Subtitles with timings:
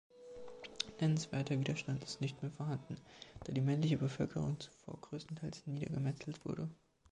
[0.99, 2.95] Nennenswerter Widerstand ist nicht mehr vorhanden,
[3.45, 6.67] da die männliche Bevölkerung zuvor größtenteils niedergemetzelt wurde.